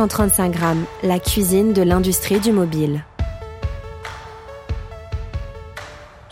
[0.00, 3.04] 135 grammes, la cuisine de l'industrie du mobile.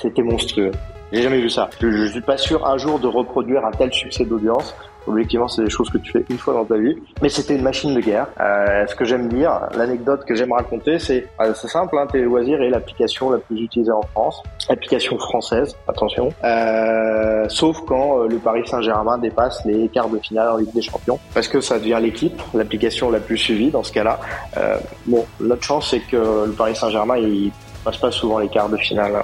[0.01, 0.71] C'était monstrueux.
[1.13, 1.71] J'ai jamais vu ça.
[1.81, 4.75] Je, je suis pas sûr un jour de reproduire un tel succès d'audience.
[5.07, 6.95] Objectivement, c'est des choses que tu fais une fois dans ta vie.
[7.23, 8.27] Mais c'était une machine de guerre.
[8.41, 11.97] Euh, ce que j'aime dire, l'anecdote que j'aime raconter, c'est euh, c'est simple.
[11.99, 14.43] Hein, Télé Loisirs est l'application la plus utilisée en France.
[14.69, 16.29] Application française, attention.
[16.45, 20.83] Euh, sauf quand euh, le Paris Saint-Germain dépasse les quarts de finale en Ligue des
[20.83, 21.19] Champions.
[21.33, 24.21] Parce que ça devient l'équipe, l'application la plus suivie dans ce cas-là.
[24.59, 27.51] Euh, bon, notre chance, c'est que le Paris Saint-Germain, il
[27.83, 29.23] passe pas souvent les quarts de finale hein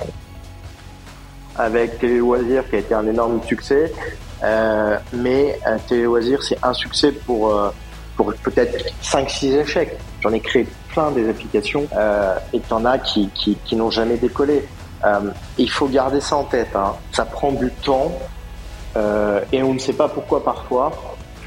[1.57, 3.93] avec Télé Loisirs qui a été un énorme succès.
[4.43, 7.71] Euh, mais euh, Télé Loisirs, c'est un succès pour, euh,
[8.17, 9.97] pour peut-être 5-6 échecs.
[10.21, 13.91] J'en ai créé plein des applications euh, et t'en en as qui, qui, qui n'ont
[13.91, 14.67] jamais décollé.
[15.05, 15.21] Euh,
[15.59, 16.75] il faut garder ça en tête.
[16.75, 16.95] Hein.
[17.13, 18.13] Ça prend du temps
[18.97, 20.93] euh, et on ne sait pas pourquoi parfois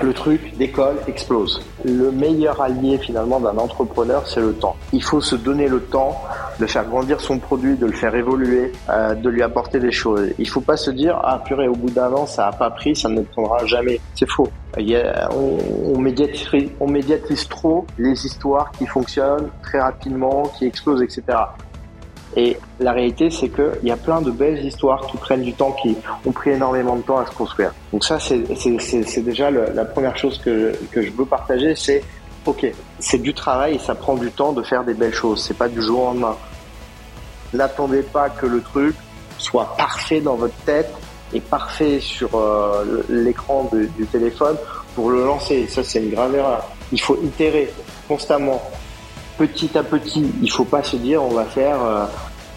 [0.01, 1.61] le truc décolle, explose.
[1.83, 4.75] Le meilleur allié finalement d'un entrepreneur, c'est le temps.
[4.93, 6.21] Il faut se donner le temps
[6.59, 10.29] de faire grandir son produit, de le faire évoluer, euh, de lui apporter des choses.
[10.37, 12.95] Il faut pas se dire ah purée au bout d'un an ça a pas pris,
[12.95, 13.99] ça ne prendra jamais.
[14.15, 14.49] C'est faux.
[14.77, 21.23] Il y a, on, médiatise, trop les histoires qui fonctionnent très rapidement, qui explosent, etc.
[22.35, 25.71] Et la réalité, c'est qu'il y a plein de belles histoires qui prennent du temps,
[25.71, 27.73] qui ont pris énormément de temps à se construire.
[27.91, 32.03] Donc ça, c'est déjà la première chose que, que je veux partager, c'est
[32.47, 32.65] ok,
[32.99, 35.43] c'est du travail ça prend du temps de faire des belles choses.
[35.45, 36.37] C'est pas du jour au lendemain.
[37.53, 38.95] N'attendez pas que le truc
[39.37, 40.91] soit parfait dans votre tête
[41.33, 44.55] et parfait sur euh, l'écran du téléphone
[44.95, 45.67] pour le lancer.
[45.67, 46.65] Ça, c'est une grave erreur.
[46.91, 47.71] Il faut itérer
[48.07, 48.61] constamment,
[49.37, 50.25] petit à petit.
[50.41, 52.05] Il faut pas se dire on va faire euh,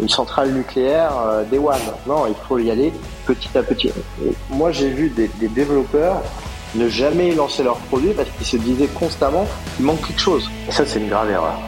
[0.00, 1.74] une centrale nucléaire euh, des One.
[2.06, 2.92] Non, il faut y aller
[3.26, 3.88] petit à petit.
[4.24, 6.22] Et moi, j'ai vu des développeurs
[6.74, 10.48] ne jamais lancer leurs produits parce qu'ils se disaient constamment qu'il manque quelque chose.
[10.68, 11.58] Et ça, c'est une grave erreur.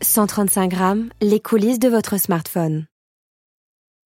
[0.02, 2.89] «135 grammes, les coulisses de votre smartphone.